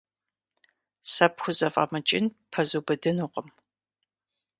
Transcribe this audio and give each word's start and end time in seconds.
Сэ 1.11 1.25
пхузэфӀэмыкӀын 1.35 2.25
ппэзубыдынукъым. 2.51 3.47